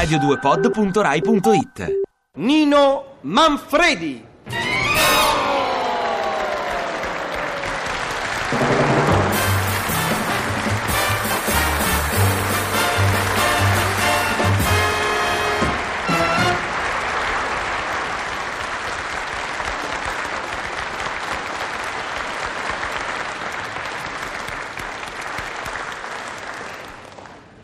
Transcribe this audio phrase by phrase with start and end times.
[0.00, 2.00] radio2pod.rai.it
[2.36, 4.28] Nino Manfredi.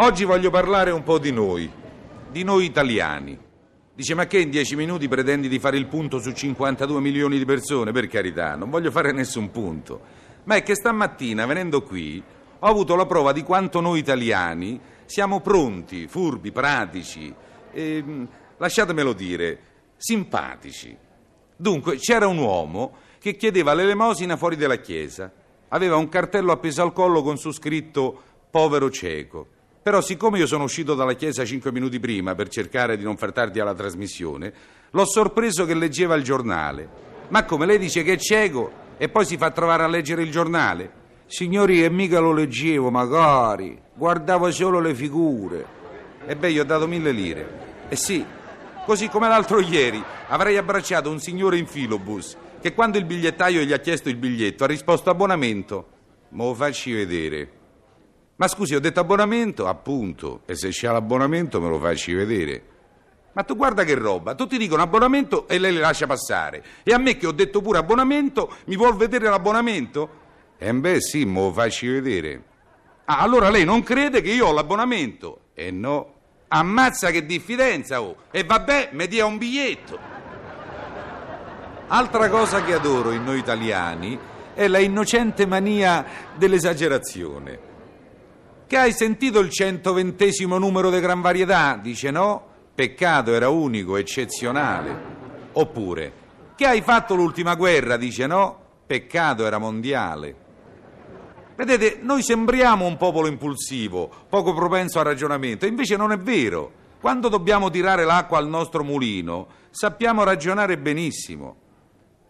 [0.00, 1.68] Oggi voglio parlare un po' di noi,
[2.38, 3.36] di noi italiani.
[3.92, 7.44] Dice, ma che in dieci minuti pretendi di fare il punto su 52 milioni di
[7.44, 7.90] persone?
[7.90, 10.00] Per carità, non voglio fare nessun punto.
[10.44, 12.22] Ma è che stamattina, venendo qui,
[12.60, 17.34] ho avuto la prova di quanto noi italiani siamo pronti, furbi, pratici,
[17.72, 18.04] e,
[18.56, 19.58] lasciatemelo dire,
[19.96, 20.96] simpatici.
[21.56, 25.32] Dunque, c'era un uomo che chiedeva l'elemosina fuori dalla chiesa.
[25.70, 29.56] Aveva un cartello appeso al collo con su scritto povero cieco.
[29.88, 33.32] Però siccome io sono uscito dalla chiesa cinque minuti prima per cercare di non far
[33.32, 34.52] tardi alla trasmissione,
[34.90, 36.86] l'ho sorpreso che leggeva il giornale.
[37.28, 40.30] Ma come lei dice che è cieco e poi si fa trovare a leggere il
[40.30, 40.90] giornale?
[41.24, 43.80] Signori, e mica lo leggevo, magari.
[43.94, 45.64] Guardavo solo le figure.
[46.26, 47.48] E beh, gli ho dato mille lire.
[47.88, 48.22] Eh sì,
[48.84, 53.72] così come l'altro ieri avrei abbracciato un signore in filobus che quando il bigliettaio gli
[53.72, 55.88] ha chiesto il biglietto ha risposto abbonamento.
[56.32, 57.56] Ma lo facci vedere.
[58.38, 59.66] Ma scusi, ho detto abbonamento?
[59.66, 60.42] Appunto.
[60.46, 62.62] E se c'è l'abbonamento me lo facci vedere.
[63.32, 66.62] Ma tu guarda che roba, tutti dicono abbonamento e lei le lascia passare.
[66.84, 70.10] E a me che ho detto pure abbonamento, mi vuol vedere l'abbonamento?
[70.56, 72.42] Eh beh sì, me lo facci vedere.
[73.06, 75.40] Ah, allora lei non crede che io ho l'abbonamento?
[75.54, 76.14] Eh no.
[76.46, 78.16] Ammazza che diffidenza, oh.
[78.30, 79.98] E vabbè, mi dia un biglietto.
[81.88, 84.16] Altra cosa che adoro in noi italiani
[84.54, 86.04] è la innocente mania
[86.36, 87.66] dell'esagerazione.
[88.68, 91.78] Che hai sentito il 120 numero di Gran Varietà?
[91.82, 92.44] Dice no,
[92.74, 94.94] peccato, era unico, eccezionale.
[95.52, 96.12] Oppure,
[96.54, 97.96] che hai fatto l'ultima guerra?
[97.96, 100.36] Dice no, peccato, era mondiale.
[101.56, 106.70] Vedete, noi sembriamo un popolo impulsivo, poco propenso al ragionamento, invece non è vero.
[107.00, 111.56] Quando dobbiamo tirare l'acqua al nostro mulino, sappiamo ragionare benissimo.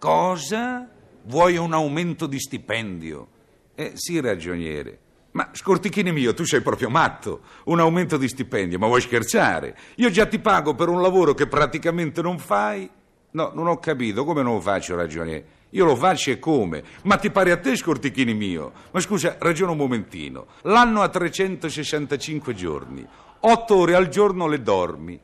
[0.00, 0.88] Cosa?
[1.26, 3.28] Vuoi un aumento di stipendio?
[3.76, 4.98] Eh sì, ragioniere.
[5.34, 7.40] Ma scortichini mio, tu sei proprio matto.
[7.64, 9.76] Un aumento di stipendio, ma vuoi scherzare?
[9.96, 12.88] Io già ti pago per un lavoro che praticamente non fai.
[13.32, 15.62] No, non ho capito, come non lo faccio ragioniere?
[15.70, 16.84] Io lo faccio e come?
[17.02, 18.72] Ma ti pare a te, scortichini mio?
[18.92, 20.46] Ma scusa, ragiona un momentino.
[20.62, 23.04] L'anno ha 365 giorni.
[23.40, 25.18] Otto ore al giorno le dormi.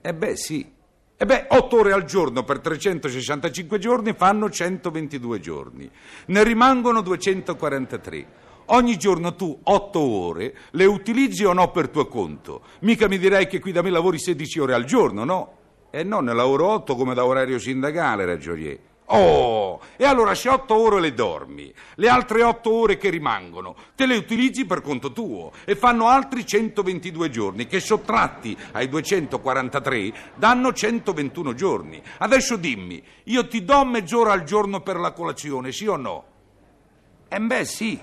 [0.00, 0.72] Eh beh, sì.
[1.16, 5.88] E beh, 8 ore al giorno per 365 giorni fanno 122 giorni.
[6.26, 8.26] Ne rimangono 243.
[8.66, 12.62] Ogni giorno tu otto ore le utilizzi o no per tuo conto?
[12.80, 15.52] Mica mi direi che qui da me lavori 16 ore al giorno, no?
[15.90, 18.78] E no, ne lavoro 8 come da orario sindacale, ragionier.
[19.14, 24.06] Oh, e allora se otto ore le dormi, le altre otto ore che rimangono, te
[24.06, 30.72] le utilizzi per conto tuo e fanno altri 122 giorni che sottratti ai 243 danno
[30.72, 32.00] 121 giorni.
[32.18, 36.24] Adesso dimmi, io ti do mezz'ora al giorno per la colazione, sì o no?
[37.28, 38.00] E beh, sì.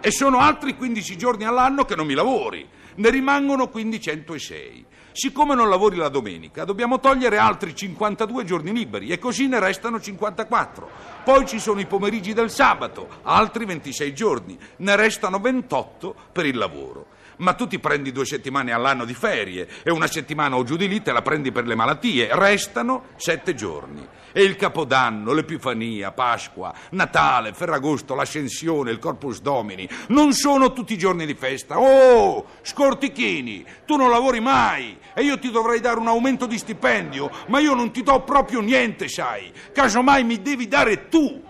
[0.00, 2.66] E sono altri 15 giorni all'anno che non mi lavori.
[2.94, 4.84] Ne rimangono quindi 106.
[5.12, 10.00] Siccome non lavori la domenica, dobbiamo togliere altri 52 giorni liberi e così ne restano
[10.00, 10.88] 54.
[11.24, 14.56] Poi ci sono i pomeriggi del sabato, altri 26 giorni.
[14.76, 19.68] Ne restano 28 per il lavoro ma tu ti prendi due settimane all'anno di ferie
[19.82, 22.28] e una settimana o giù di lì te la prendi per le malattie.
[22.32, 24.06] Restano sette giorni.
[24.30, 31.26] E il Capodanno, l'Epifania, Pasqua, Natale, Ferragosto, l'Ascensione, il Corpus Domini non sono tutti giorni
[31.26, 31.78] di festa.
[31.78, 37.30] Oh, scortichini, tu non lavori mai e io ti dovrei dare un aumento di stipendio,
[37.48, 39.50] ma io non ti do proprio niente, sai.
[39.72, 41.42] Casomai mi devi dare tu.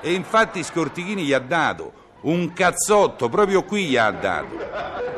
[0.00, 5.11] E infatti Scortichini gli ha dato un cazzotto, proprio qui gli ha dato.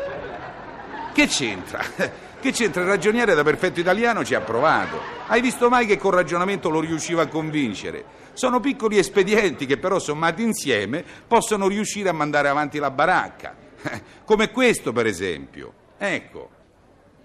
[1.15, 1.81] Che c'entra?
[2.45, 2.83] Che c'entra?
[2.83, 5.01] Il ragioniere da perfetto italiano ci ha provato.
[5.29, 8.05] Hai visto mai che col ragionamento lo riusciva a convincere?
[8.33, 13.55] Sono piccoli espedienti che però sommati insieme possono riuscire a mandare avanti la baracca.
[14.27, 15.73] Come questo, per esempio.
[15.97, 16.51] Ecco.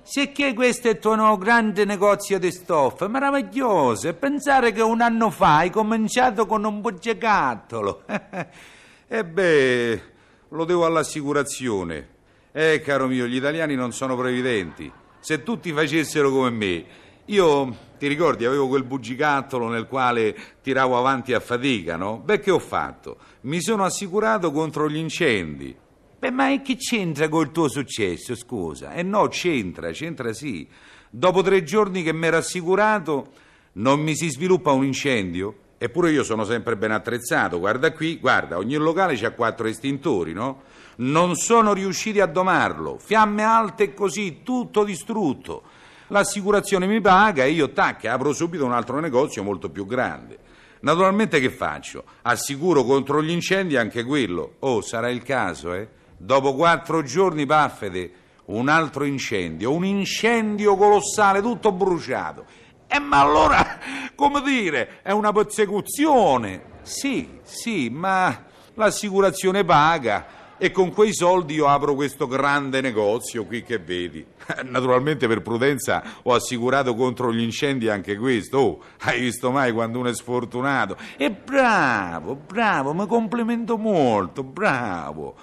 [0.04, 4.08] Sicché questo è il tuo grande negozio di stoffe, meraviglioso.
[4.08, 8.04] E pensare che un anno fa hai cominciato con un bugigattolo.
[9.12, 10.02] E beh,
[10.50, 12.19] lo devo all'assicurazione.
[12.52, 14.92] Eh, caro mio, gli italiani non sono previdenti.
[15.20, 16.86] Se tutti facessero come me,
[17.26, 22.18] io, ti ricordi, avevo quel bugigattolo nel quale tiravo avanti a fatica, no?
[22.18, 23.18] Beh, che ho fatto?
[23.42, 25.76] Mi sono assicurato contro gli incendi.
[26.18, 28.94] Beh, ma che c'entra col tuo successo, scusa?
[28.94, 30.68] Eh no, c'entra, c'entra sì.
[31.12, 33.32] Dopo tre giorni che mi ero assicurato,
[33.74, 35.56] non mi si sviluppa un incendio?
[35.78, 37.60] Eppure io sono sempre ben attrezzato.
[37.60, 40.64] Guarda qui, guarda, ogni locale ha quattro estintori, no?
[41.00, 42.98] Non sono riusciti a domarlo.
[43.00, 45.64] Fiamme alte e così, tutto distrutto.
[46.08, 50.38] L'assicurazione mi paga e io, tac, apro subito un altro negozio molto più grande.
[50.82, 52.04] Naturalmente che faccio?
[52.24, 54.56] Assicuro contro gli incendi anche quello.
[54.60, 55.88] Oh, sarà il caso, eh?
[56.18, 58.12] Dopo quattro giorni, paffete,
[58.46, 62.46] un altro incendio, un incendio colossale, tutto bruciato.
[62.88, 63.80] E eh, ma allora,
[64.16, 66.78] come dire, è una persecuzione.
[66.82, 73.64] Sì, sì, ma l'assicurazione paga e con quei soldi io apro questo grande negozio qui
[73.64, 74.26] che vedi.
[74.66, 78.58] Naturalmente per prudenza ho assicurato contro gli incendi anche questo.
[78.58, 80.98] Oh, hai visto mai quando uno è sfortunato?
[81.16, 85.36] E bravo, bravo, mi complimento molto, bravo.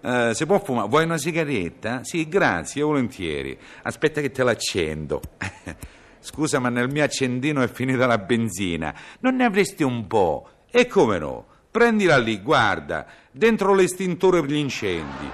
[0.00, 0.88] Uh, se può fumare?
[0.88, 2.04] Vuoi una sigaretta?
[2.04, 3.58] Sì, grazie, volentieri.
[3.82, 5.20] Aspetta che te l'accendo.
[6.20, 8.94] Scusa, ma nel mio accendino è finita la benzina.
[9.20, 10.48] Non ne avresti un po'?
[10.70, 11.46] E come no?
[11.70, 13.06] Prendila lì, guarda,
[13.38, 15.30] dentro l'estintore per gli incendi.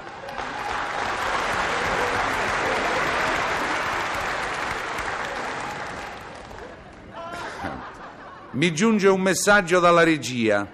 [8.50, 10.70] Mi giunge un messaggio dalla regia.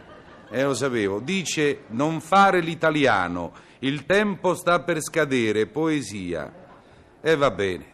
[0.51, 1.21] Eh, lo sapevo.
[1.21, 3.53] Dice non fare l'italiano.
[3.79, 5.67] Il tempo sta per scadere.
[5.67, 6.53] Poesia.
[7.21, 7.87] E eh, va bene.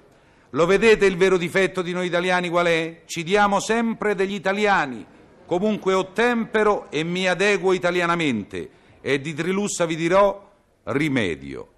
[0.51, 3.03] Lo vedete il vero difetto di noi italiani qual è?
[3.05, 5.05] Ci diamo sempre degli italiani.
[5.45, 8.71] Comunque ottempero e mi adeguo italianamente
[9.07, 10.51] e di Trilussa vi dirò
[10.83, 11.69] rimedio.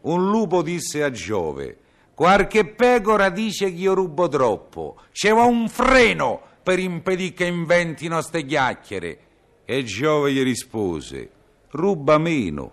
[0.00, 1.78] Un lupo disse a Giove,
[2.12, 8.44] qualche pecora dice che io rubo troppo, c'è un freno per impedire che inventino ste
[8.44, 9.18] chiacchiere.
[9.64, 11.30] E Giove gli rispose,
[11.70, 12.72] ruba meno.